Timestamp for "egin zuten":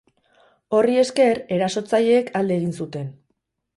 2.61-3.09